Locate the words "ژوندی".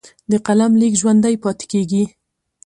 1.01-1.35